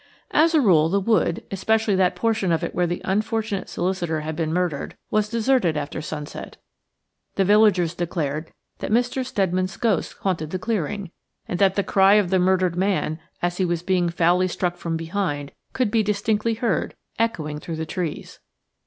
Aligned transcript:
As 0.31 0.55
a 0.55 0.61
rule 0.61 0.89
the 0.89 0.99
wood, 0.99 1.43
especially 1.51 1.93
that 1.95 2.15
portion 2.15 2.51
of 2.51 2.63
it 2.63 2.73
where 2.73 2.87
the 2.87 3.03
unfortunate 3.05 3.69
solicitor 3.69 4.21
had 4.21 4.35
been 4.35 4.51
murdered, 4.51 4.97
was 5.11 5.29
deserted 5.29 5.77
after 5.77 6.01
sunset. 6.01 6.57
The 7.35 7.45
villagers 7.45 7.93
declared 7.93 8.51
that 8.79 8.89
Mr. 8.89 9.23
Steadman's 9.23 9.77
ghost 9.77 10.13
haunted 10.21 10.49
the 10.49 10.57
clearing, 10.57 11.11
and 11.47 11.59
that 11.59 11.75
the 11.75 11.83
cry 11.83 12.15
of 12.15 12.31
the 12.31 12.39
murdered 12.39 12.75
man, 12.75 13.19
as 13.43 13.57
he 13.57 13.63
was 13.65 13.83
being 13.83 14.09
foully 14.09 14.47
struck 14.47 14.75
from 14.77 14.97
behind, 14.97 15.51
could 15.71 15.91
be 15.91 16.01
distinctly 16.01 16.55
heard 16.55 16.95
echoing 17.19 17.59
through 17.59 17.75
the 17.75 17.85
trees. 17.85 18.39